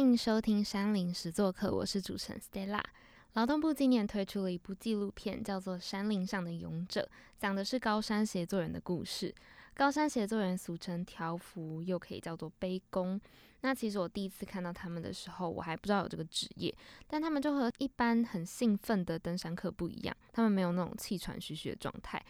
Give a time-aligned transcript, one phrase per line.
[0.00, 2.82] 欢迎收听山林实作课，我是主持人 Stella。
[3.34, 7.02] 劳动部今年推出了一部纪录片，叫做《山林上的勇者》，
[7.38, 9.32] 讲的是高山协作人的故事。
[9.74, 13.20] 高山协作人俗称条幅，又可以叫做背工。
[13.60, 16.74] 那其实我第一次看到他们的时候，我还不知道有这个职业，
[17.06, 22.24] 但他们就和一般很兴奋的登山客不一样，他们没有那种气喘吁吁的状态。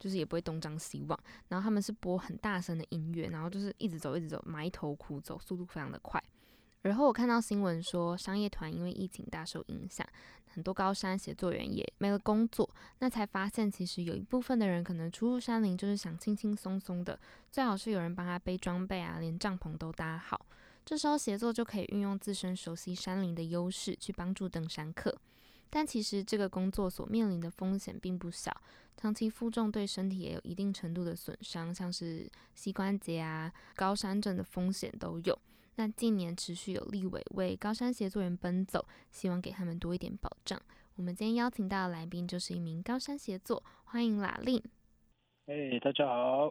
[0.00, 1.18] 就是也不会东张西望，
[1.48, 6.22] 然后他们是播很大声的音乐，然后就是一直走一直走，埋头苦走，速度非常的快。
[6.84, 10.06] 然后我看到新闻说，商业团因为疫情大受影响，
[10.46, 17.18] 很多高山写作员也没了工作，那才发现其实有一部分的人可能出入山林就是想轻轻松松的，
[17.50, 20.44] 最好是有人帮他背装备啊，连帐篷都搭好。
[20.84, 25.16] 这时候协作就可以运用自身熟悉山林的优势去帮助登山客。
[25.70, 28.54] 但其实这个工作所面临的风险并不小，
[28.96, 35.36] 长期负重对身体也有一定程度的损伤，像是膝关节啊、高山症的风险都有。
[35.76, 40.60] 那近年持续有立委为高山协作人奔走，希望给他们多一点保障。
[40.94, 44.62] 我们今天邀请到的来宾就是一名高山协作，欢迎拉令。
[45.46, 46.44] 哎，大家好，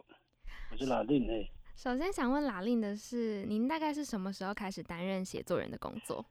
[0.70, 1.26] 我是拉令。
[1.30, 6.22] 哎，首先想问拉令的是，您大概是什么时候开始担任协作人的工作？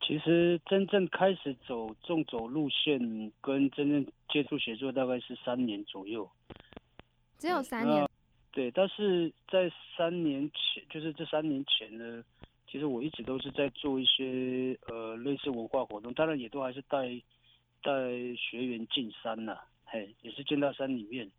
[0.00, 2.98] 其实真正开始走纵走路线，
[3.42, 6.26] 跟真正接触协作大概是三年左右。
[7.38, 8.08] 只有三年。
[8.52, 12.22] 对，但是在三年前，就是这三年前呢，
[12.68, 17.08] 其实我一直都是在做一些呃类似文化活动，当然也都还是带
[17.82, 17.90] 带
[18.36, 21.30] 学员进山呐，嘿，也是进到山里面，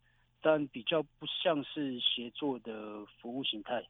[0.41, 3.83] 但比较不像是协作的服务形态。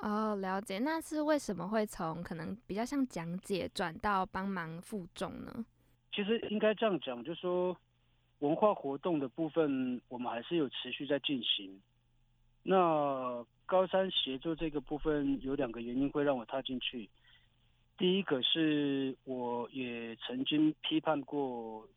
[0.00, 0.78] 哦，了解。
[0.78, 5.64] 那是为什么会从可能比较像讲解转到帮忙负重呢？
[6.12, 7.74] 其实应该这样讲，就是说
[8.40, 11.80] 文化活动的部分，我们还是有持续在进行。
[12.66, 17.08] 那高山协作这个部分有两个原因会让我踏进去。
[17.96, 21.88] 第一个是我也曾经批判过，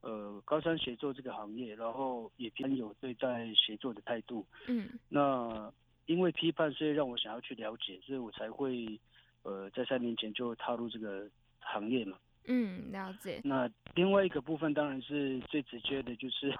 [0.00, 4.46] 呃，高山协作这个行业，然后也偏有对待协作的态度。
[4.66, 5.72] 嗯，那。
[6.06, 8.98] 因为批判，所以让我想要去了解，所以我才会，
[9.44, 11.30] 呃，在三年前就踏入这个
[11.60, 12.18] 行业嘛。
[12.46, 13.40] 嗯，了解。
[13.44, 16.52] 那另外一个部分，当然是最直接的，就是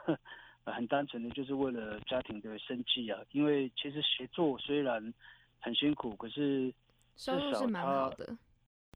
[0.64, 3.20] 很单纯的，就是为了家庭的生计啊。
[3.32, 5.12] 因为其实协作虽然
[5.58, 6.72] 很辛苦，可是
[7.16, 8.36] 收入是蛮好的。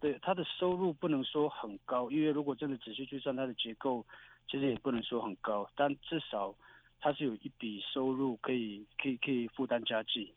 [0.00, 4.04] 对，他的收入不能说很高，因为如果真的仔细去算它的结构，
[4.48, 6.54] 其实也不能说很高，但至少
[7.00, 10.34] 他是有一笔收入可以可以可以负担家计。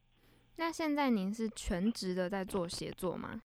[0.56, 3.42] 那现在您是全职的在做协作吗？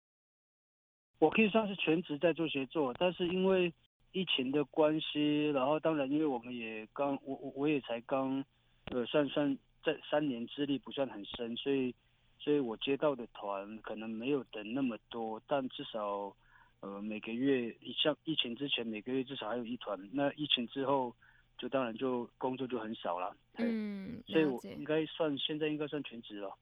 [1.18, 3.72] 我可以算是全职在做协作，但是因为
[4.12, 8.44] 疫情的关系，然后当然因为我们也刚我我我也才刚
[8.86, 11.94] 呃算算在三年资历不算很深，所以
[12.38, 16.34] 所以我接到的团可能没有等那么多，但至少
[16.80, 21.14] 呃每个月像疫情之前每个月至少还有一团，那疫情之后
[21.56, 23.34] 就当然就工作就很少了。
[23.58, 26.54] 嗯，所以我应该算现在应该算全职了。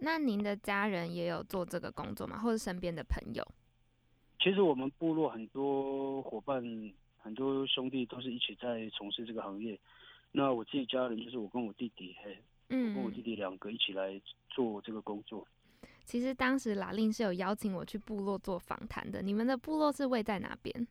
[0.00, 2.38] 那您的家人也有做这个工作吗？
[2.38, 3.46] 或者身边的朋友？
[4.38, 6.62] 其实我们部落很多伙伴、
[7.18, 9.78] 很多兄弟都是一起在从事这个行业。
[10.32, 12.38] 那我自己家人就是我跟我弟弟，嘿，
[12.68, 14.20] 嗯，我跟我弟弟两个一起来
[14.50, 15.46] 做这个工作。
[16.04, 19.20] 其实当时拉令是有邀请我去部落做访谈的。
[19.22, 20.86] 你们的部落是位在哪边？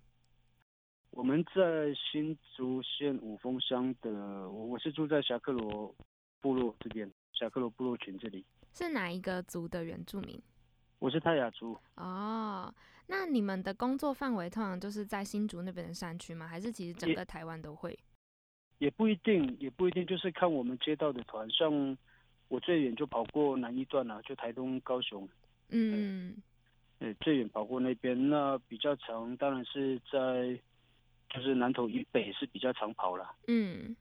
[1.12, 4.12] 我们在新竹县五峰乡的，
[4.50, 5.96] 我我是住在侠客罗
[6.42, 8.44] 部落这边，侠客罗部落群这里。
[8.74, 10.38] 是哪一个族的原住民？
[11.00, 11.78] 我是泰雅族。
[11.96, 12.04] 哦，
[12.66, 12.75] 那
[13.36, 16.48] 你们的工作范围通常就是在新竹那边的山区吗？
[16.48, 18.00] 还是其实整个台湾都会？
[18.78, 21.50] 也不一定，也不一定，就是看我们接到的团。
[21.52, 21.98] 像
[22.48, 25.28] 我最远就跑过南一段了，就台东、高雄。
[25.68, 26.38] 嗯，
[27.00, 28.30] 呃，最远跑过那边。
[28.30, 30.58] 那比较长，当然是在
[31.30, 33.36] 就是南投以北是比较长跑了。
[33.48, 33.94] 嗯，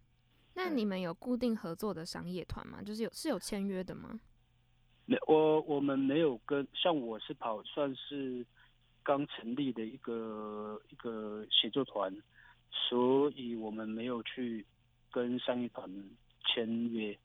[0.54, 2.80] 那你们有固定合作的商业团吗？
[2.80, 4.20] 就是有是有签约的吗？
[5.06, 8.46] 没，我我们没有跟，像我是跑算是
[9.04, 12.12] 刚成立的一个一个协作团，
[12.72, 14.66] 所以我们没有去
[15.10, 15.88] 跟商业团
[16.46, 17.16] 签约，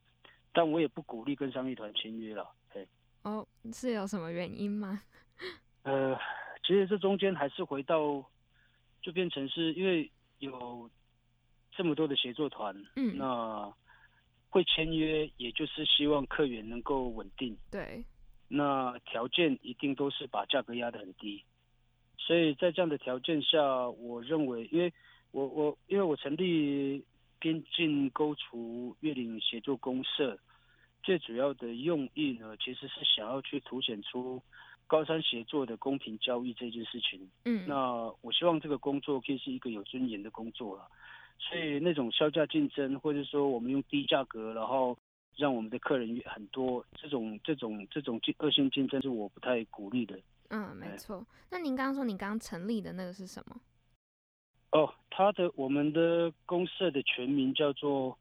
[0.53, 2.47] 但我也不鼓励跟商业团签约了。
[2.69, 2.87] 嘿，
[3.23, 5.01] 哦，是有什么原因吗？
[5.83, 6.15] 呃，
[6.61, 8.23] 其实这中间还是回到，
[9.01, 10.87] 就变成是因为有
[11.71, 13.73] 这么多的协作团，嗯，那。
[14.51, 17.55] 会签约，也就是希望客源能够稳定。
[17.69, 18.03] 对，
[18.47, 21.45] 那条件一定都是把价格压得很低。
[22.29, 24.93] 所以在这样的条件下，我认为，因为
[25.31, 27.03] 我我因为我成立
[27.39, 30.37] 边境沟除越岭协作公社，
[31.01, 34.39] 最主要的用意呢，其实是想要去凸显出
[34.85, 37.27] 高山协作的公平交易这件事情。
[37.45, 40.87] 嗯，那我希望这个工作可以是一个有尊严的工作了。
[41.39, 44.95] 所以那种销价竞争，或者说我们用低价格，然后
[45.35, 50.19] 让我们的客人很多，这种这种这种竞恶性竞争是我不太鼓励的。
[50.49, 51.25] 嗯，没错。
[51.49, 53.59] 那您刚刚说你刚刚成立的那个是什么？
[54.71, 58.17] 哦，它的我们的公社的全名叫做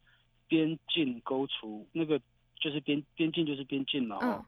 [0.46, 2.18] 边境沟厨，那个
[2.58, 4.44] 就是边边境就是边境嘛，哦，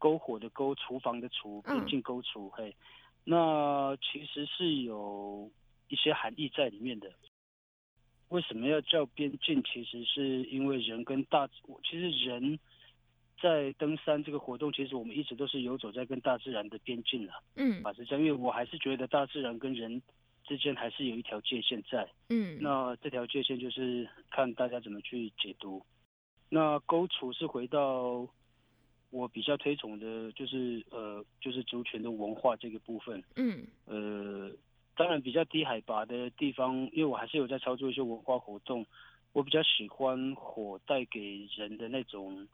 [0.00, 2.76] 篝火的篝，厨房的厨，边境沟厨，嘿，
[3.22, 5.48] 那其实是有
[5.88, 7.12] 一些含义在里面的。
[8.28, 9.62] 为什么要叫边境？
[9.62, 11.46] 其实是因为人跟大，
[11.88, 12.58] 其实人
[13.40, 17.32] 在登山这个活动，其实我们一直都是游走在跟大自然的边境了。
[17.56, 20.02] 嗯，啊，是这样，因为我还是觉得大自然跟人。
[20.48, 25.84] 之间还是有一条界限在，嗯，那这条界限就是看大家怎么去解读。
[26.48, 28.24] 那勾楚是回到
[29.10, 34.48] 我比较推崇的，就是呃，就是族群的文化这个部分，嗯，呃，
[34.94, 38.86] 当然比较低海拔的地方，因为我还是有在操作一些文化活动，
[39.32, 42.46] 我比较喜欢火带给人的那种。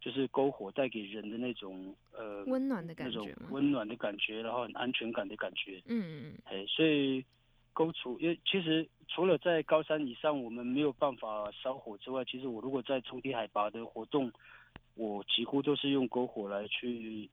[0.00, 5.82] 就是篝火带给人的那种呃温暖的感觉，温暖的感觉，然后很安全感的感觉。
[5.86, 6.38] 嗯嗯嗯。
[6.44, 7.24] 哎，所以
[7.74, 14.32] 篝除，因为其实除了在高山以上我们没有办法烧火之外，其实我如果在冲低海拔的活动，
[14.94, 17.28] 我几乎都是用篝火来去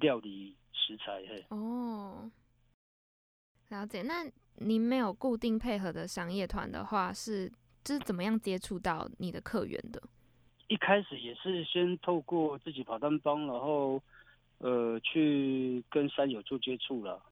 [0.00, 1.22] 料理食材。
[1.28, 1.44] 嘿。
[1.48, 2.30] 哦，
[3.70, 4.02] 了解。
[4.02, 7.50] 那您没有固定配合的商业团的话，是
[7.82, 10.02] 就是怎么样接触到你的客源的？
[10.72, 14.02] 一开始也是先透过自己跑单帮，然后
[14.56, 17.22] 呃去跟山友做接触了。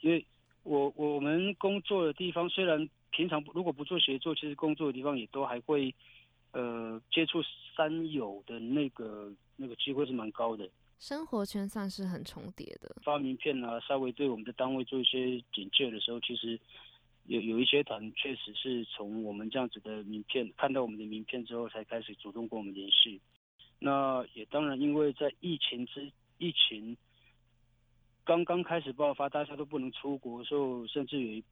[0.00, 0.26] 因为
[0.64, 5.94] 我我们工作的地方虽然平常如果不做协作，其实工作的地方也都还会
[6.50, 7.40] 呃接触
[7.76, 10.68] 山友的那个那个机会是蛮高的。
[10.98, 12.96] 生活圈算是很重叠的。
[13.04, 16.58] 发名片啊，稍微对我们的单位做一些简介的时候，其实。
[17.28, 23.20] 有有一些团确实是从我们这样子的名片看到我们的名片之后，才开始主动跟我们联系。
[23.78, 26.96] 那也当然，因为在疫情之疫情
[28.24, 31.44] 刚刚开始爆发，大家都不能出国的时候，甚至有一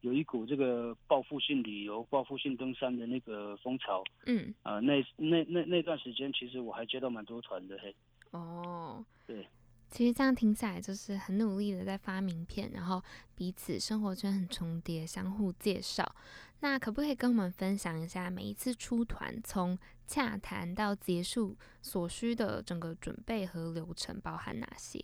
[0.00, 4.02] 有一股这个报复性旅游、报复性登山的那个风潮。
[4.26, 4.52] 嗯。
[4.64, 7.94] 啊，那那那那段时间，其实我还接到蛮多团的嘿。
[8.32, 9.04] 哦。
[9.24, 9.46] 对。
[9.92, 13.02] 其实这样听起来，就是很努力的在发名片，然后
[13.36, 16.14] 彼此生活圈很重叠，相互介绍。
[16.60, 24.98] 那可不可以跟我们分享一下每一次出团从洽谈到结束所需的整个准备和流程包含哪些？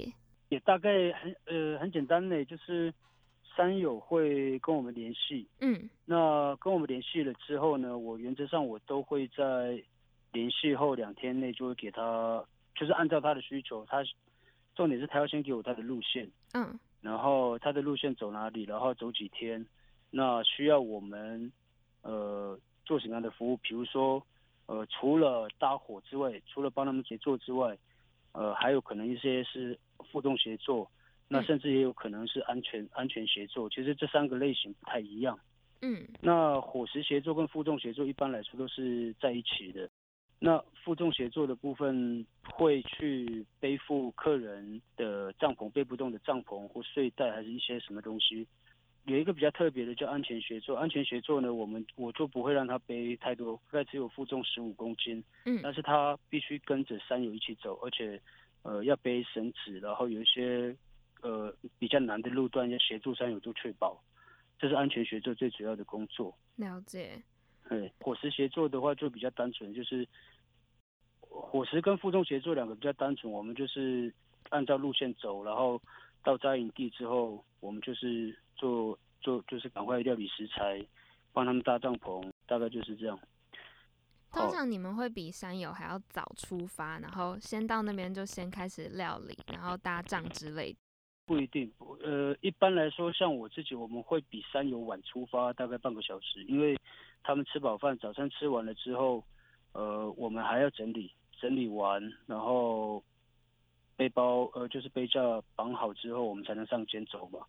[0.48, 2.90] 也大概很呃很简单嘞，就是
[3.54, 9.84] 三友会跟我们联系，嗯，那跟我们联系了之后呢，我原则上我都会在
[10.32, 12.42] 联系后两天内就会给他，
[12.74, 14.02] 就是按照他的需求，他。
[14.78, 19.66] 重点是他要先给我他的路线，嗯，然后他的路线走哪里，然后走几天，
[20.08, 21.50] 那需要我们
[22.02, 23.56] 呃做什么样的服务？
[23.56, 24.24] 比如说
[24.66, 27.76] 呃除了搭伙之外，除了帮他们协作之外，
[28.30, 29.76] 呃还有可能一些是
[30.12, 30.88] 负重协作，
[31.26, 33.68] 那甚至也有可能是安全安全协作。
[33.68, 35.36] 其实这三个类型不太一样，
[35.82, 39.90] 嗯，那伙食协作跟负重协作一般来说都是在一起的。
[40.40, 48.46] 那负重协作的部分会去背负客人的帐篷，背不动的帐篷或睡袋，还是一些什么东西。
[49.04, 55.24] 有一个比较特别的叫安全协作，安全协作呢，我们我就不会让他背太多，大概只有负重十五公斤。
[55.44, 55.60] 嗯。
[55.62, 58.20] 但是他必须跟着山友一起走，而且
[58.62, 60.76] 呃要背绳子，然后有一些
[61.22, 63.98] 呃比较难的路段要协助山友做确保，
[64.58, 66.36] 这是安全协作最主要的工作。
[66.56, 67.22] 了解。
[67.68, 70.08] 对，伙食协作的话就比较单纯，就是
[71.20, 74.12] 伙食跟负重协作两个比较单纯，我们就是
[74.48, 75.78] 按照路线走，然后
[76.24, 80.82] 到扎营地之后，我们就是做做就是赶快料理食材，
[81.32, 83.20] 帮他们搭帐篷，大概就是这样。
[84.32, 90.74] 通常你们会比山友还要早出发，然后先到那边就先开始料理，然后搭帐之类。
[91.26, 91.70] 不一定，
[92.02, 96.74] 呃，一般来说，像我自己，我们会比山友晚出发大概半个小时，因为
[97.22, 99.22] 他们吃饱饭，早餐吃完了之后，
[99.72, 103.02] 呃，我们还要整理，整理完，然后
[103.96, 105.20] 背包，呃，就是背架
[105.54, 107.40] 绑好之后，我们才能上肩走嘛。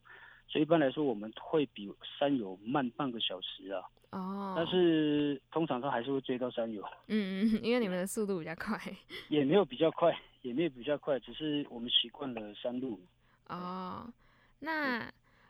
[0.47, 3.83] 所以一般来说，我们会比山友慢半个小时啊。
[4.11, 4.53] 哦。
[4.57, 6.83] 但是通常他还是会追到山友。
[7.07, 8.79] 嗯嗯，因为你们的速度比较快。
[9.27, 12.99] 也没有比较快，也没有比较快，只是我们习惯了山路。
[13.47, 14.11] 哦，
[14.59, 15.07] 那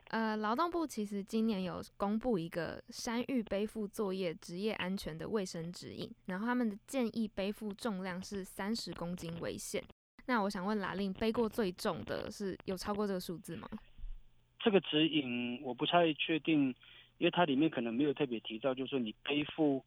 [0.10, 9.84] 呃，劳动部其实今年有公布一个山域背负作业职业安全的卫生指引，然后他们的建议背负重量是三十公斤为限。
[10.26, 13.70] 那我想问拉令，背过最重的是有超过这个数字吗？
[14.60, 16.70] 这个指引我不太确定，
[17.20, 19.84] 因为它里面可能没有特别提到，就是说你背负，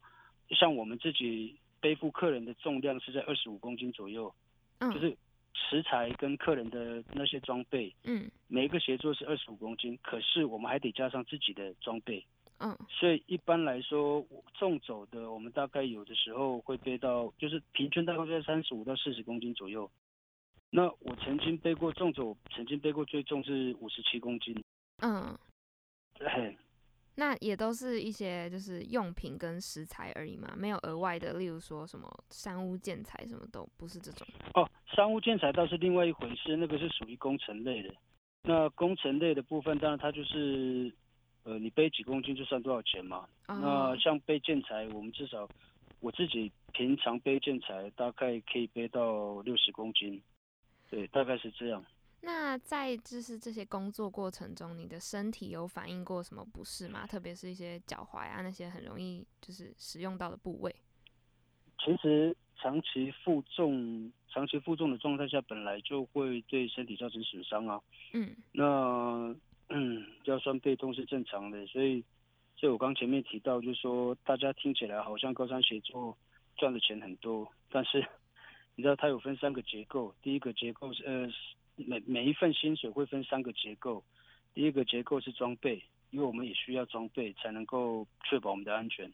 [0.51, 4.33] 像我们自己背负客人的重量是在二十五公斤左右，
[4.79, 5.15] 嗯，就是
[5.53, 8.29] 食材跟客人的那些装备，嗯。
[8.47, 12.25] 每一个协作是二十五公斤，可是我们还得加上自己的装备，
[12.59, 12.77] 嗯。
[12.89, 19.89] 所以一般来说我重走的我们大概有的时候会背到，就是平均大概在三十五到四十公斤左右。
[20.69, 24.59] 那我曾经背过重走，曾经背过最重是五十七公斤，
[25.01, 25.37] 嗯，
[26.19, 26.57] 嘿，
[27.15, 34.27] 那也都是一些就是用品跟食材而已嘛，没有额外的，例如说什么山屋建材什么都不是这种。
[34.55, 37.93] 哦，山屋建材倒是另外一回事，那个是属于工程类的。
[38.41, 40.91] 那工程类的部分，当然它就是，
[41.43, 43.27] 呃，你背几公斤就算多少钱嘛。
[43.47, 45.47] 哦那像背建材，我们至少
[45.99, 50.21] 我自己平常背建材大概可以背到六十公斤，
[50.89, 51.85] 对，大概是这样。
[52.25, 57.05] 那在就是这些工作过程中，你的身体有反应过什么不适吗？
[57.05, 60.73] 特别是一些脚踝啊那些很容易就是使用到的部位。
[61.79, 67.81] 其实长期负重、长期负重的状态下，本来就会对身体造成损伤啊。
[68.13, 69.35] 嗯那
[69.67, 72.01] 嗯，腰酸背痛是正常的，所以，
[72.55, 76.17] 所以我刚前面提到，就是说大家听起来好像高山协作
[76.55, 77.99] 赚的钱很多，但是
[78.75, 81.27] 你知道它有分三个结构，第一个结构是呃
[81.75, 84.03] 每每一份薪水会分三个结构，
[84.53, 89.11] 第一个结构是装备，因为我们也需要装备才能够确保我们的安全。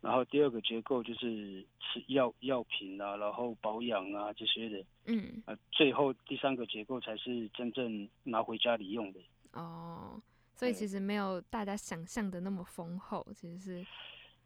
[0.00, 9.18] 然后第二个结构就是吃药药品啊，然后保养啊这些的，嗯啊，最后第三个结构才是真正拿回家里用的。
[9.54, 10.22] 哦，
[10.54, 13.86] 所以其实没有大家想象的那么丰厚，其实是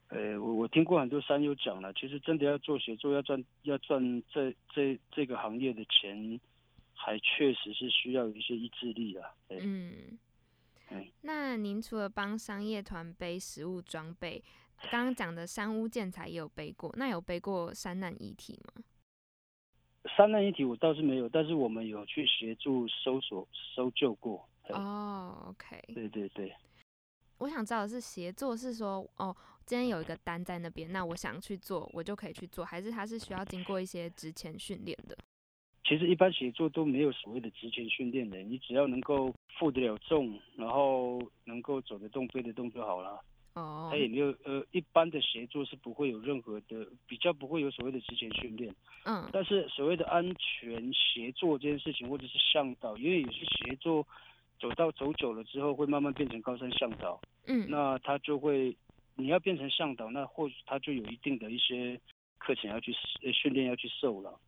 [0.08, 6.40] 呃，我我听过很多山友讲了，其实真的要做写作，要赚要赚这这这个行业的钱，
[7.04, 9.34] 还确实是需要一些意志力的。
[9.48, 10.18] 对，嗯
[10.90, 11.04] 嗯。
[11.22, 14.42] 那您除了帮商业团背食物装备，
[14.90, 18.84] 刚刚讲的山屋建材也有背过，那有背过山难遗体吗？
[20.16, 24.48] 山难一体我倒是没有，但是我们有去协助搜索搜救过。
[24.64, 26.54] 对哦，OK，对对对，
[27.38, 35.16] 我想知道的是协作是说，哦，今天有一个单在那边，那我想去做，我就可以去做，还是它是需要经过一些职前训练的？
[35.92, 43.20] 其实一般协作都没有所谓的职前训练的，你只要能够负得了重，然后能够走得动、背得动就好了。
[43.52, 43.90] 哦。
[43.90, 48.74] 他，也没有呃，一般的协作是不会有任何的比较不会有所谓的职前训练。
[49.04, 49.28] 嗯。
[49.34, 54.06] 但是所谓的安全协作这件事情，或者是向导，因为有些协作
[54.58, 58.74] 走到走久了之后，会慢慢变成高山向导，嗯，那他就会
[59.14, 62.00] 你要变成向导，那或许他就有一定的一些
[62.38, 64.40] 课程要去呃训练要去受了，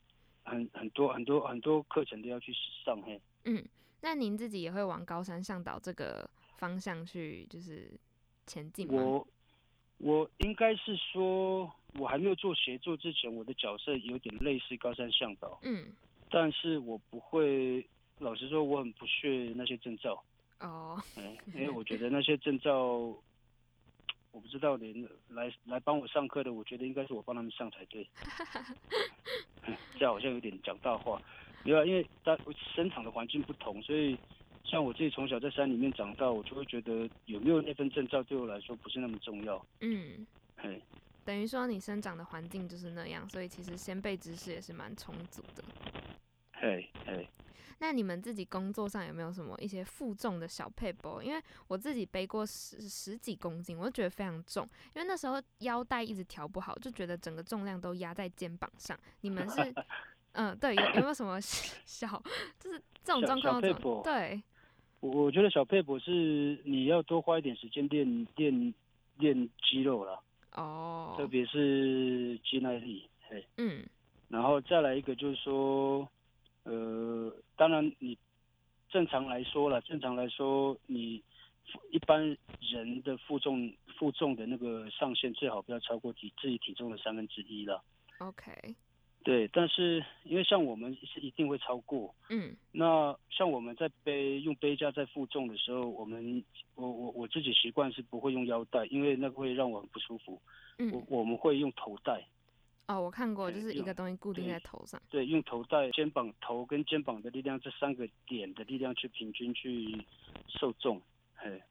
[0.45, 2.53] 很很多很多很多课程都要去
[2.85, 3.21] 上嘿。
[3.45, 3.65] 嗯，
[4.01, 7.91] 那您自己也会往高山向导这个方向去，就是
[8.47, 9.03] 前进吗？
[9.03, 9.29] 我
[9.99, 15.87] 我应该是说，我还没有做协作之前，我的角色有点类似高山向导，嗯，
[16.31, 17.87] 但是我不会，
[18.19, 20.23] 老实说，我很不屑那些证照。
[20.61, 23.15] 哦，嗯，因为我觉得那些证照，
[24.35, 28.07] 我不知道连来来帮我上课的，我觉得应该是我帮他们上才对。
[29.67, 31.23] 嗯这好像有点讲大话，
[31.63, 32.37] 没有啊，因为大
[32.75, 34.19] 生长的环境不同，所以
[34.65, 39.65] 像我自己从小在山里面长大，我就会觉得有没有那份证照对我来说不是那么重要。
[39.81, 40.27] 嗯，
[40.57, 40.83] 嘿，
[41.25, 45.63] 等于说你生长的环境就是那样，所以其实先辈知识也是蛮充足的。
[46.53, 47.27] 嘿，嘿，
[47.79, 51.23] 那你们自己工作上有没有什么一些负重的小配包？
[51.23, 58.99] 因为我自己背过十十几公斤，我就觉得非常重，因为那时候腰带一直调不好，就觉得整个重量都压在肩膀上。
[59.21, 59.75] 你们是，
[60.33, 62.23] 嗯，对，有有没有什么 小，
[62.59, 63.61] 就是这种状况
[64.03, 64.43] 对，
[65.01, 68.75] 我我觉得小配博是你要多花一点时间练练
[69.19, 70.21] 练肌肉了，
[70.53, 73.09] 哦特，别是肌耐力。
[73.29, 73.85] 嘿，嗯
[74.29, 76.09] 然后再来一个就是说，
[76.65, 76.73] 呃，
[77.57, 78.17] 当然你
[78.89, 81.23] 正常来说了，正常来说你
[81.91, 87.83] 一般人的负重负重的那个上限最好不要超过体自己体重的三分之一了。
[88.19, 88.53] ，OK，
[89.23, 96.45] 对，但是因为像我们是一定会超过，嗯那像我们在背用背架在负重的时候，我们
[96.75, 100.33] 我我我自己习惯是不会用腰带，因为那个会让我很不舒服。
[100.35, 100.41] 我
[100.79, 102.27] 嗯，我们会用头带，
[102.87, 105.01] 哦，我看过，就是一个东西固定在头上。
[105.09, 109.99] 对，用头带、肩膀、头跟肩膀的力量这三个点的力量去平均去
[110.49, 111.01] 受重。
[111.35, 111.63] 嘿，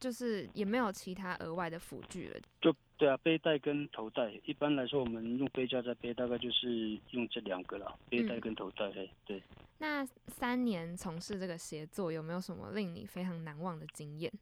[0.00, 2.40] 就是也没有其他额外的辅具了。
[2.60, 9.40] 就对啊，背带跟头带，一般来说我们用背架在背，大概就是用这两个啦，背带跟头带，嘿，对。
[9.78, 14.32] 那三年从事这个协作，有没有什么令你非常难忘的经验？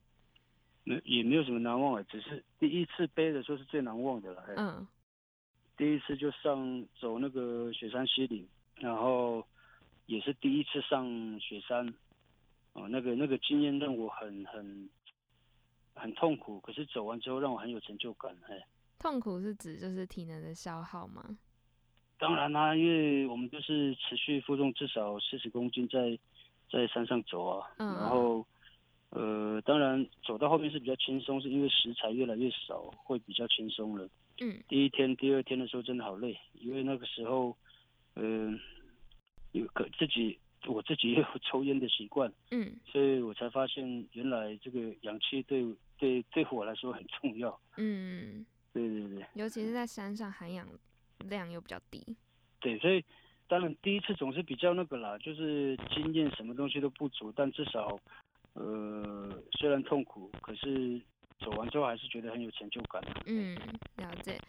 [0.85, 4.45] 没也没有什么难忘的，只是第一次背的时候是最难忘的了。
[4.57, 4.87] 嗯
[5.77, 9.45] 第一次就上走那个雪山西岭，然后
[10.07, 11.07] 也是第一次上
[11.41, 11.87] 雪山，
[12.75, 14.89] 哦，那个那个经验让我很很
[15.95, 18.67] 很痛苦，可是走完之后让我很有成就感，哎，
[18.99, 21.37] 痛苦是指就是体能的消耗吗？
[22.19, 26.17] 当然啦、因为我们就是持续负重至少四十公斤在
[26.71, 28.47] 在山上走啊，嗯然后
[29.11, 34.09] 呃，当然走到后面是比较轻松，是因为食材越来越少，会比较轻松了。
[34.41, 37.57] 嗯第一天、第二天的时候真的好累，因为那个时候，
[38.17, 38.59] 嗯、
[39.53, 45.65] 有个自己我自己也有抽烟的习惯，嗯所以我才发现原来这个氧气对
[45.99, 47.61] 对对我来说很重要。
[47.77, 50.67] 嗯，对对对尤其是在山上含氧
[51.29, 52.05] 量又比较低。
[52.61, 53.05] 对，所以
[53.47, 57.99] 当然第一次总是比较那个啦，就是经验什么东西都不足，但至少
[58.55, 61.01] 呃虽然痛苦，可是
[61.39, 63.03] 走完之后还是觉得很有成就感。
[63.27, 63.57] 嗯，
[63.97, 64.41] 了解。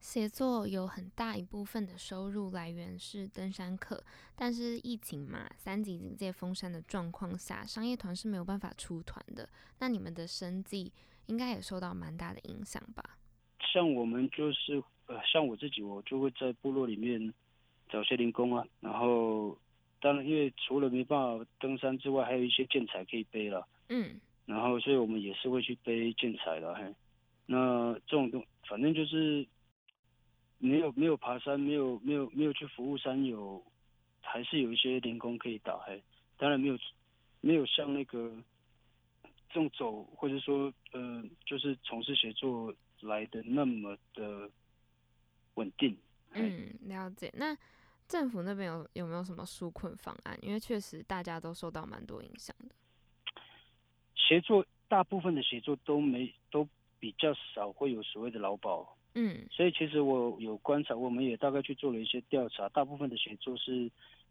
[0.00, 4.00] 写作有很大一部分的收入来源是登山客，
[4.36, 9.48] 但是疫情嘛，三级警戒封山的状况下，商业团是没有办法出团的。
[9.80, 10.92] 那你们的生计
[11.26, 13.18] 应该也受到蛮大的影响吧？
[13.60, 17.34] 像我们就是呃，像我自己，我就会在部落里面
[17.88, 19.58] 找些零工啊，然后
[20.00, 26.94] 当然因为除了没办法登山之外，还有一些建材可以背了，嗯然后所以我们也是会去背建材的，嘿，
[27.44, 29.46] 那这种东反正就是
[30.56, 33.62] 没有没有爬山，没有没有没有去服务山友，
[34.22, 36.02] 还是有一些零工可以打，嘿，
[36.38, 36.78] 当然没有
[37.42, 38.32] 没有像那个
[39.50, 44.50] 这种走或者说呃，就是从事写作来的那么的
[45.56, 45.94] 稳定。
[46.32, 47.30] 嗯，了解。
[47.36, 47.54] 那
[48.06, 50.38] 政府那边有有没有什么纾困方案？
[50.40, 52.74] 因为确实大家都受到蛮多影响的。
[54.28, 56.68] 协作大部分的协作都没都
[57.00, 63.90] 比较少会有所谓的劳保，嗯所以其实我有观察，我们也大概去做了一些调查，大部分的协作是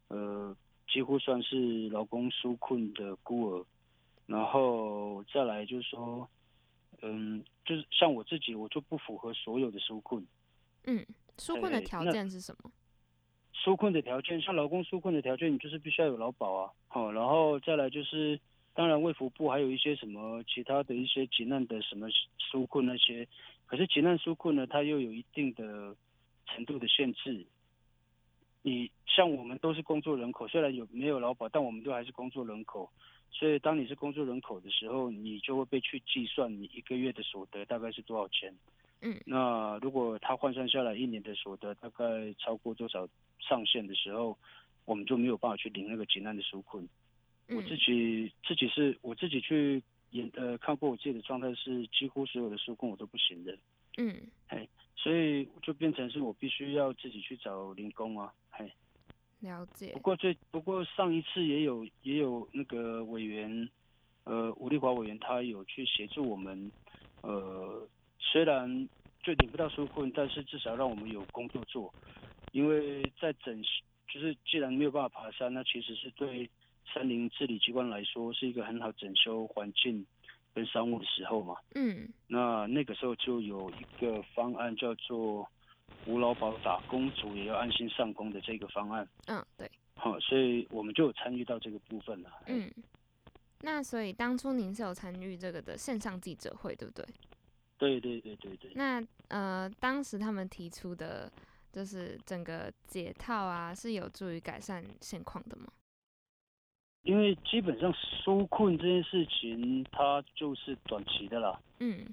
[0.09, 0.55] 呃
[0.87, 3.65] 几乎算是劳工纾困的孤儿，
[4.27, 6.29] 然后再来就是说，
[7.01, 10.23] 嗯，就是像我自己，我就不符合所有的纾困。
[10.85, 11.03] 嗯，
[11.37, 12.71] 纾困的条件是什么？
[13.53, 18.39] 纾困的条件，像劳工纾困的条件，你就是必须要有劳保啊，好、然后再来就是，
[18.77, 23.27] 当然卫福部还有一些什么其他的一些急难的什么纾困那些，
[23.65, 25.95] 可是急难纾困呢，它又有一定的
[26.45, 27.43] 程度的限制。
[28.61, 32.87] 你像我们都是工作人口，虽然有没有劳保，但我们都还是工作人口，
[33.31, 38.53] 所以当你是工作人口的时候，你就会被去计算你一个月的所得大概是多少钱。
[39.01, 43.07] 嗯那如果他换算下来一年的所得大概超过多少
[43.39, 44.37] 上限的时候，
[44.85, 46.87] 我们就没有办法去领那个急难的纾困。
[47.49, 49.81] 我自嗯己自己是我自己去
[50.11, 53.57] 研呃看过我自己的状态是几乎所有的纾困我都不行的，
[53.97, 54.15] 嗯
[54.47, 58.69] 哎所以就变成是我必须要自己去找零工啊，嘿。
[59.39, 59.99] 了解不。
[59.99, 63.69] 过最不过上一次也有也有那个委员，
[64.23, 66.71] 呃，吴丽华委员他有去协助我们，
[67.21, 67.87] 呃，
[68.19, 68.67] 虽然
[69.21, 71.93] 就领不到纾困，但是至少让我们有工作做，
[72.51, 73.61] 因为在整
[74.09, 76.49] 就是既然没有办法爬山，那其实是对
[76.93, 80.05] 山林治理机关来说是一个很好整修环境
[80.53, 81.55] 跟商务的时候嘛。
[81.75, 85.47] 嗯那那个时候就有一个方案叫做
[86.05, 89.07] 无劳保打工族也要安心上工的这个方案。
[89.27, 92.29] 嗯，对，好、所以我们就有参与到这个部分了。
[92.45, 92.71] 哎，嗯。
[93.61, 97.05] 那所以当初您是有参与这个的线上记者会，对不对？
[97.77, 98.71] 对对对对对。
[98.75, 101.31] 那呃，当时他们提出的，
[101.73, 105.65] 就是整个解套啊，是有助于改善现况的吗？
[107.07, 111.57] 因为基本上纾困这件事情，它就是短期的啦。
[111.79, 112.05] 嗯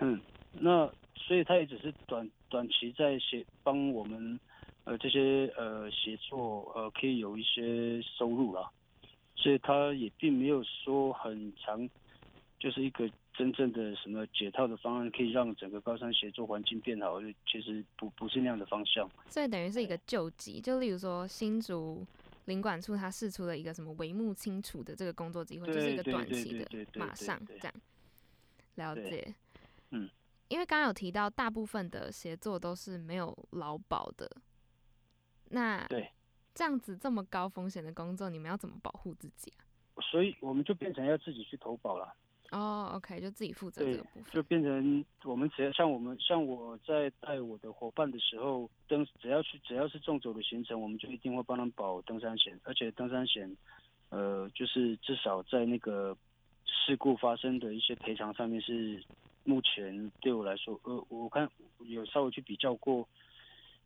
[0.00, 0.20] 嗯，
[0.52, 4.40] 那所以它也只是短短期在协帮我们
[4.82, 8.68] 呃这些呃协作呃可以有一些收入啦，
[9.36, 11.88] 所以它也并没有说很长，
[12.58, 19.08] 就是一个真正的什么解套的方案可以让整个高山协作环境变好，其实不不是那样的方向。
[19.28, 22.04] 所以等于是一个救急，就例如说新竹
[22.50, 27.74] 领管处他试出了一个什么帷幕清除的这个工作机会，就是一个短期的马上这样。
[28.74, 29.32] 了解。
[29.90, 30.10] 嗯，
[30.48, 34.28] 因为刚刚有提到，大部分的协作都是没有劳保的。
[35.50, 36.10] 那对
[36.52, 39.62] 这样子这么高风险的工作，你们要怎么保护自己啊？
[40.02, 42.12] 所以我们就变成要自己去投保了。
[42.50, 53.56] 哦，OK，就自己负责这个部分，就变成我们只要像我们像我在带我的伙伴的时候，登只要去只要是纵走的行程，我们就一定会帮他们保登山险，而且登山险，
[54.08, 56.16] 呃，就是至少在那个
[56.64, 59.00] 事故发生的一些赔偿上面是
[59.44, 61.48] 目前对我来说，呃，我看
[61.80, 63.08] 有稍微去比较过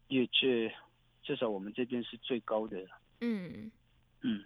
[0.08, 0.74] 业界，
[1.22, 2.78] 至少我们这边是最高的。
[3.20, 3.70] 嗯
[4.22, 4.42] 嗯。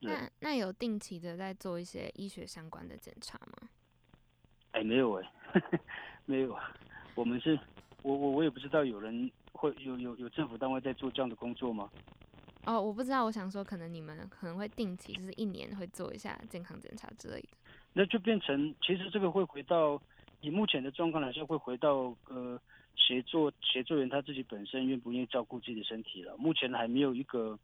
[0.00, 3.68] 那那有定期的在做一些医学相关的检查吗？
[4.72, 5.32] 哎，没有哎，
[6.24, 6.72] 没有啊。
[7.14, 7.58] 我们是，
[8.02, 11.90] 我我我也不知道有人会有有有政府单位在做这样的工作吗？
[12.64, 13.24] 哦，我不知道。
[13.24, 17.48] 我想说，可能你们可能会定期，就是一年会做一下健康检查之类的。
[17.92, 20.00] 那就变成，其实这个会回到
[20.40, 22.60] 以目前的状况来说，会回到呃
[22.94, 26.36] 协作协作员他自己本身愿不愿意照顾自己的身体了。
[26.36, 27.58] 目前还没有一个。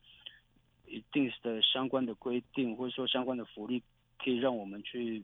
[0.87, 3.83] 一定的相关的规定，或者说相关的福利，
[4.19, 5.23] 可以让我们去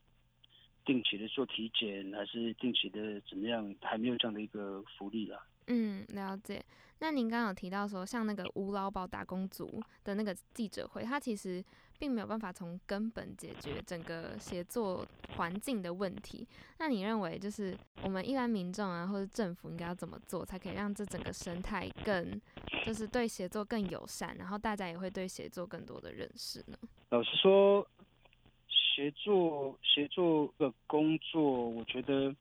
[0.85, 3.75] 定期的做体检，还是定期的怎么样？
[3.81, 5.43] 还没有这样的一个福利了。
[5.71, 6.63] 嗯，了解。
[6.99, 11.65] 那您刚刚有提到说，像那个吴老宝打工族的那个记者会，他其实。
[12.01, 15.07] 并没有办法从根本解决整个协作
[15.37, 16.49] 环境的问题。
[16.79, 22.41] 那你认为，就是我们一般民众啊，或者政府应该要怎么做，才可以让这整个生态更，
[22.87, 26.79] 就是对协作更友善，然后大家也会对协作更多的认识呢？
[27.11, 27.87] 老实说，
[28.67, 32.35] 协作协作的工作，我觉得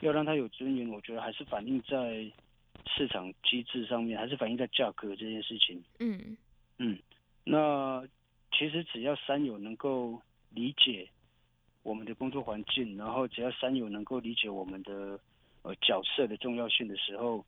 [0.00, 2.32] 要让他有尊严，我觉得还是反映在
[2.94, 5.82] 市场机制上面，还是反映在价格这件事情。
[5.98, 6.36] 嗯
[6.78, 6.98] 嗯，
[7.44, 8.06] 那。
[8.52, 10.18] 其实只要三友能够
[10.48, 11.06] 理解
[11.82, 15.20] 我们的工作环境，然后只要三友能够理解我们的
[15.60, 17.44] 呃角色的重要性的时候，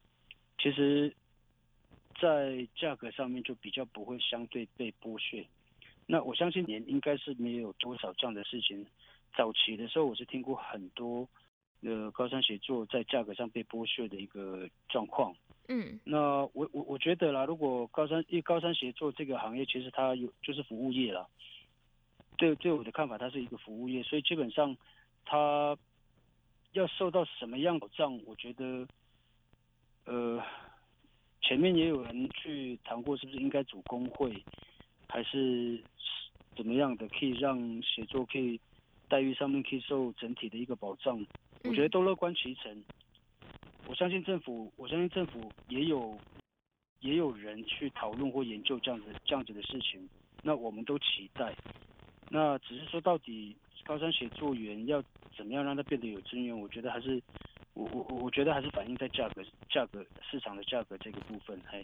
[0.59, 1.11] 其实，
[2.21, 5.47] 在价格上面就比较不会相对被剥削。
[6.05, 8.85] 那我相信年应该是没有多少这样的事情。
[9.35, 11.27] 早期的时候，我是听过很多
[11.83, 15.35] 呃高山协作在价格上被剥削的一个状况。
[15.69, 16.19] 嗯，那
[16.55, 21.27] 我我我觉得啦，如果高山因为高山协作这个行业，其实它有就是服务业啦。
[22.39, 24.77] 对对我的看法，它是一个服务业，所以基本上
[25.25, 25.77] 它
[26.73, 28.87] 要受到什么样保障，我觉得，
[30.05, 30.43] 呃，
[31.43, 34.43] 前面也有人去谈过，是不是应该组工会，
[35.09, 35.83] 还是
[36.57, 38.61] 怎么样的，可以让协作可以
[39.09, 41.19] 待遇上面可以受整体的一个保障，
[41.65, 42.85] 我觉得都乐观其成。
[43.87, 46.19] 我相信政府，我相信政府也有
[47.01, 50.07] 也有人去讨论或研究这样子这样子的事情。
[50.43, 51.55] 那我们都期待。
[52.29, 55.03] 那只是说，到底高山协作员要
[55.37, 56.59] 怎么样让它变得有尊严？
[56.59, 57.21] 我觉得还是
[57.73, 61.59] 我我我觉得还是反映在价格价格市场的价格这个部分。
[61.67, 61.83] 嘿，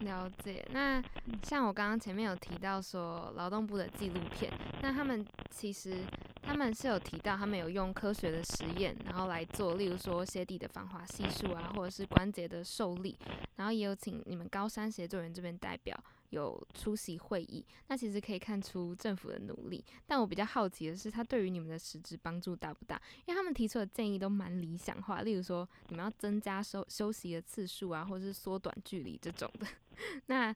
[0.00, 0.62] 了解。
[0.70, 1.02] 那
[1.42, 6.04] 像我刚刚前面有提到说劳动部的纪录片，那他们其实。
[6.50, 13.16] 他们是有提到，他们有用科学的实验，然后来做，例如说鞋底的防滑系数啊，或者是关节的受力，
[13.54, 15.96] 然后也有请你们高山协作人这边代表
[16.30, 17.64] 有出席会议。
[17.86, 23.00] 那其实可以看出政府的努力，但我比较好奇的是，他对于你们的实质帮助大不大？
[23.26, 29.66] 因为他们提出的建议都蛮理想化，例如说你们要增加休休息的次数啊，或者是缩短距离这种的。
[30.26, 30.52] 那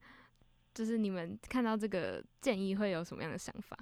[0.74, 3.78] 就是你们看到这个建议会有什么样的想法？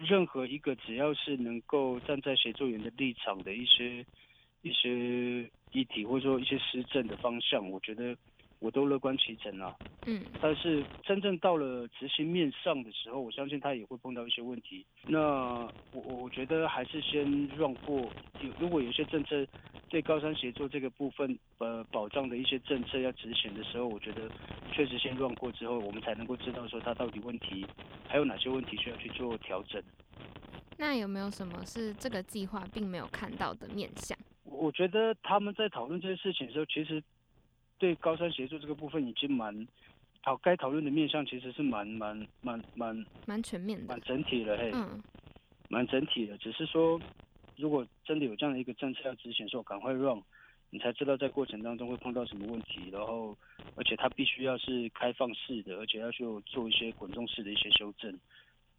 [0.00, 4.04] 任何一个只要是能够站在协作员的立场的一些
[4.62, 8.16] 一些议题，或者说一些施政的方向，我觉得。
[8.60, 9.74] 我都乐观其成啊，
[10.06, 14.84] 嗯，但是真正到了执行面上的时候，我相信他也会碰到一些问题。
[15.06, 15.18] 那
[15.92, 18.00] 我我我觉得还是先让过，
[18.42, 19.46] 有如果有些政策
[19.88, 24.30] 对高山协作这个部分呃保障的一些政策要执行的时候，我觉得
[24.72, 27.66] 确实先让过之后，我们才能够知道说他到底问题
[28.06, 29.82] 还有哪些问题需要去做调整。
[30.76, 34.18] 那有没有什么是这个计划并没有看到的面向？
[34.44, 37.02] 我觉得他们在讨论这些事情的时候，其实。
[37.80, 39.66] 对高山协作这个部分已经蛮
[40.22, 45.02] 讨该讨论的面向其实是蛮蛮蛮蛮蛮全面的，蛮整体的嘿，嗯，
[45.70, 46.36] 蛮整体的。
[46.36, 47.00] 只是说，
[47.56, 50.22] 如果真的有这样的一个政策要执行，说赶快让，
[50.68, 53.34] 你才知道在过程当中会碰到什么问题，然后
[53.76, 58.14] 而且它必须要是开放式的，而且要去做一些滚动式的一些修正，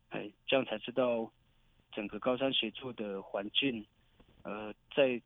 [0.09, 1.27] 哎，这样才知道
[1.91, 3.83] 整个高山协作的环境，
[4.43, 5.19] 呃，在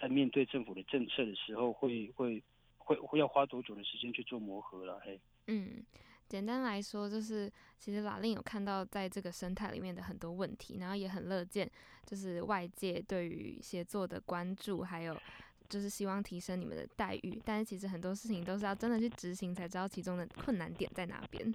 [0.00, 2.32] 在面对政府的政策的时候会会。
[2.36, 2.42] 会
[2.96, 5.00] 会要花多久的时间去做磨合了？
[5.04, 5.84] 嘿，嗯，
[6.28, 11.70] 简单来说就是，其实拉令有看到在这个生态里面的很多问题，然后也很乐见，
[12.06, 15.16] 就是外界对于协作的关注，还有
[15.68, 17.40] 就是希望提升你们的待遇。
[17.44, 21.54] 但是其实很多事情都是要真的去执行才知道其中的困难点在哪边。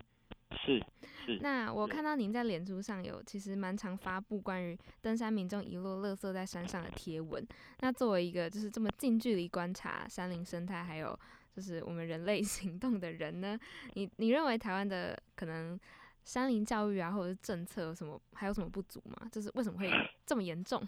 [0.51, 0.83] 是
[1.25, 1.39] 是。
[1.41, 7.45] 那我看到您在脸书上有其实蛮常发布关于登山民众遗落垃圾在山上的贴文。
[7.79, 11.17] 那作为一个就是这么近距离观察山林生态，还有
[11.53, 13.57] 就是我们人类 行动的人呢，
[13.93, 15.79] 你你认为台湾的可能
[16.23, 19.27] 山林教育啊，或者是政策有什么还有什么不足吗？
[19.31, 19.89] 就是为什么会
[20.25, 20.81] 这么严重？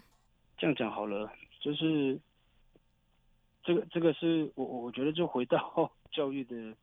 [0.56, 2.18] 这样讲好了，就是
[3.62, 6.74] 这个这个是我我觉得就回到 教育的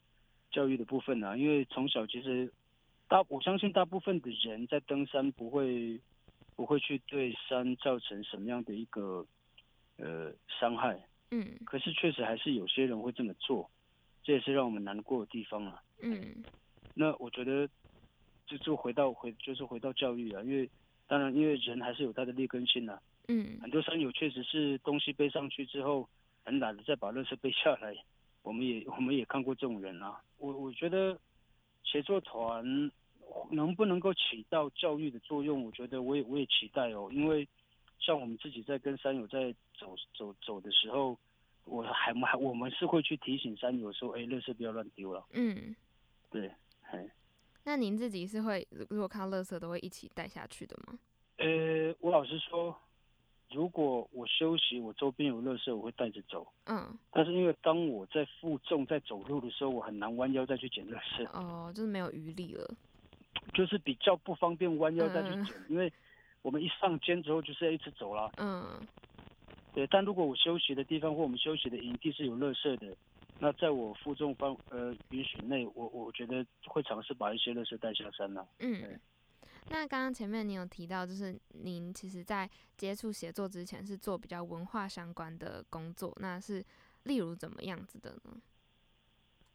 [0.51, 2.51] 教育的部分啊，因为从小其实
[3.07, 5.99] 大我相信大部分的人在登山不会
[6.55, 9.25] 不会去对山造成什么样的一个
[9.97, 10.99] 呃伤害，
[11.31, 13.69] 嗯，可是确实还是有些人会这么做。
[14.23, 15.81] 这也是让我们难过的地方啊。
[16.01, 16.43] 嗯，
[16.93, 17.65] 那我觉得
[18.45, 20.69] 就就回到回就是回到教育啊，因为
[21.07, 23.01] 当然因为人还是有他的劣根性啊。
[23.29, 26.07] 嗯，很多山友确实是东西背上去之后
[26.43, 27.95] 很懒得再把垃圾背下来，
[28.41, 30.19] 我们也我们也看过这种人啊。
[30.37, 31.17] 我我觉得
[31.89, 32.91] 协作团
[33.49, 37.47] 能不能够起到教育的作用，我觉得我也我也期待哦，因为
[37.99, 41.17] 像我们自己在跟山友在走走走的时候。
[41.69, 45.21] 我还还我们是会去提醒山友说，哎，垃圾不要乱丢了。
[45.33, 45.75] 嗯，
[46.29, 46.49] 对，
[46.83, 47.05] 哎。
[47.65, 50.97] 那您自己是会如果看到垃圾都会一起带下去的吗？
[51.35, 52.73] 呃，我老实说，
[53.51, 56.47] 如果我休息，我周边有垃圾，我会带着走。
[56.65, 56.97] 嗯。
[57.11, 61.25] 但是因为当我在负重在走路的时候，我很难弯腰再去捡垃圾。
[61.31, 62.69] 哦，就是没有余力了。
[63.53, 65.91] 就是比较不方便弯腰再去捡，因为
[66.41, 68.31] 我们一上肩之后就是要一直走了。
[68.37, 68.63] 嗯。
[69.73, 72.95] 对，但如果我休息的地方或我们休息的营地是有垃圾的，
[73.39, 78.43] 那在我负重方呃允许内，我我觉得会尝试把一些垃圾带下山呢。
[78.59, 78.99] 嗯，
[79.69, 86.63] 那刚刚前面你有提到，就是您其实在接触写作之前是做比较文化相关的工作，那是
[87.03, 88.37] 例如怎么样子的呢？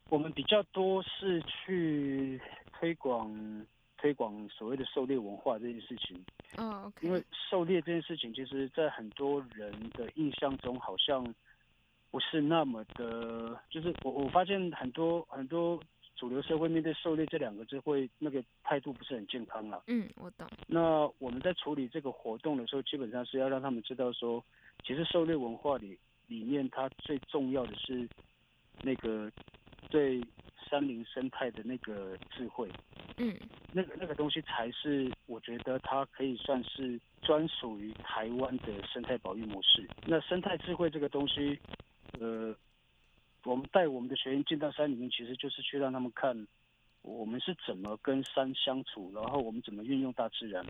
[0.08, 2.40] 我们比较多是去
[2.72, 3.66] 推广。
[3.98, 6.20] 推广所谓的狩猎文化这件事情，
[6.56, 11.24] 哦，因为狩猎这件事情，其实，在很多人的印象中，好像
[12.10, 15.80] 不是那么的，就是我我发现很多很多
[16.22, 19.82] 主流社会面对狩猎这两个字，会那个态度不是很健康了。
[19.88, 20.46] 嗯，我懂。
[20.68, 24.44] 那我们在处理这个活动的时候，基本上是要让他们知道说，
[24.84, 28.08] 其实狩猎文化里里面，它最重要的是
[28.82, 29.28] 那个
[29.90, 30.22] 对。
[30.70, 32.66] 山林生态的那个智慧，
[33.18, 33.36] 嗯，
[33.74, 39.86] 那个那个东西才是我觉得它可以算是专属于台湾的生态保育模式。
[40.06, 41.58] 那生态智慧这个东西，
[42.18, 42.56] 呃，
[43.44, 46.46] 我们带我们的学员进到山里面，其实就是去让他们看
[47.02, 50.64] 我们是怎么跟山相处，然后我们怎么运用大自然，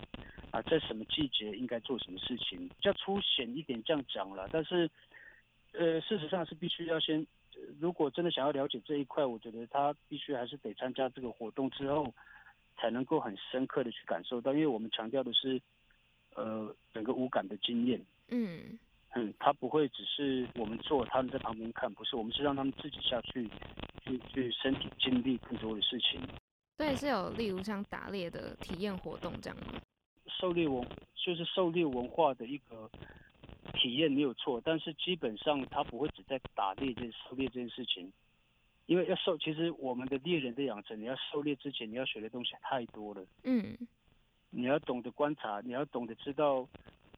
[0.50, 4.48] 啊，在什么季节应该做什么事情，比较粗浅一点这样讲了。
[4.50, 4.90] 但是，
[5.72, 7.26] 呃，事实上是必须要先。
[7.78, 12.12] 如果真的想要了解这一块，我觉得他必须还是得参加这个活动之后，
[12.78, 15.61] 才能够很深刻的去感受到，因为我们强调的是，
[16.35, 18.00] 呃，整个无感的经验。
[18.28, 18.78] 嗯
[19.12, 23.48] 嗯，他不会只是我们做，他们在旁边看，不是，我们是让他们自己下去，
[24.05, 26.20] 去去身体经历更多的事情。
[26.77, 29.81] 对，是有例如像打猎的体验活动这样吗？
[30.27, 32.90] 狩猎文就是狩猎文化的一个。
[33.75, 38.12] 体验没有错，但是基本上他不会只在打猎这狩猎这件事情，
[38.87, 43.25] 因为要狩，其实我们的猎人的养成，你要狩猎之前你要学的东西太多了。
[43.44, 43.77] 嗯，
[44.51, 46.68] 你要懂得观察，你要懂得知道，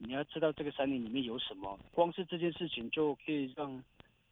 [0.07, 1.79] 你要知道这个山林里面有什么。
[1.93, 3.83] 光是这件事情就可以让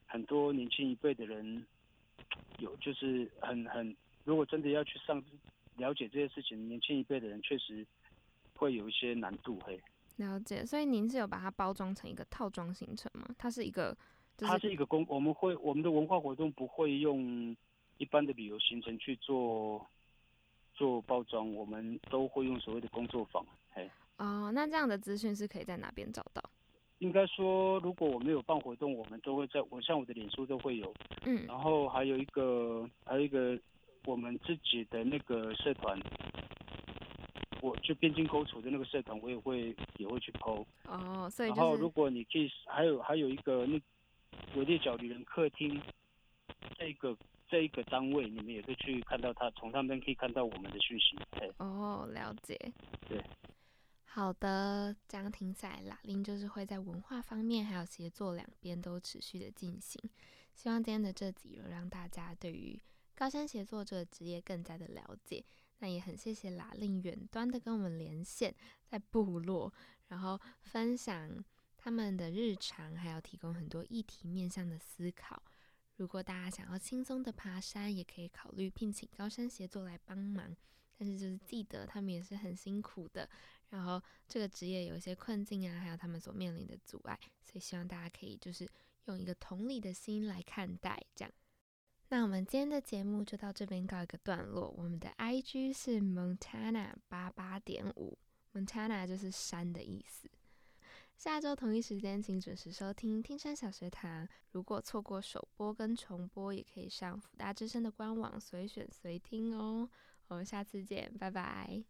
[0.07, 1.65] 很多年轻一辈的人
[2.59, 5.23] 有，就是很很，如果真的要去上
[5.77, 7.87] 了解这些事情，年轻一辈的人确实
[8.55, 9.81] 会有一些难度嘿。
[10.17, 13.27] 了解，所以您是有把它包装成一个套装行程吗？
[13.39, 13.97] 它是一个，
[14.37, 17.57] 它是一个公，我们会我们的文化活动不会用
[17.97, 19.85] 一般的旅游行程去做
[20.75, 23.45] 做包装，我们都会用所谓的工作坊。
[23.73, 23.91] 哎，
[24.23, 26.43] 哦，那这样的资讯是可以在哪边找到？
[26.99, 33.59] 应该说，如果我没有办活动，我们都会在我像我的脸书都会有，嗯，然后还有一个还有一个
[34.05, 35.99] 我们自己的那个社团。
[37.61, 40.65] 我就边境沟处的那个社团，我也会也会去剖。
[40.85, 43.81] 哦，所以然后如果你可以，还有还有一个那
[44.57, 45.81] 伟列角旅人客厅，
[46.77, 47.17] 这个
[47.49, 51.17] 这一个单位，你们也可以去看到他，从上面可以看到我们的讯息。
[51.59, 52.59] 哦，了解。
[53.09, 53.23] 对。
[54.15, 59.99] 好的，这样听起来，拉令就是会在文化方面还有协作两边都持续的进行。
[60.55, 62.79] 希望今天的这集有让大家对于
[63.15, 65.43] 高山协作这个职业更加的了解。
[65.79, 69.73] 那也很谢谢拉令远端的跟我们连线，在部落，
[70.09, 71.43] 然后分享
[71.79, 75.43] 他们的日常，还有提供很多议题面向的思考。
[75.97, 80.55] 如果大家想要轻松的爬山，也可以考虑聘请高山协作来帮忙。
[80.99, 83.29] 但是就是记得他们也是很辛苦的，
[83.73, 88.69] 然后这个职业有一些困境啊，还有他们所面临的阻碍，所以希望大家可以就是
[89.07, 91.33] 用一个同理的心来看待这样。
[92.09, 94.69] 那我们今天的节目就到这边告一个段落。
[94.77, 98.19] 我们的 I G 是 Montana 八八点五
[98.53, 100.31] ，Montana 就是山的意思。
[101.17, 104.27] 下周同一时间，请准时收听《听山小学堂》。
[104.51, 109.89] 如果错过首播跟重播，也可以上福大之声的官网随选随听哦。
[110.29, 111.83] 我们下次见，拜拜。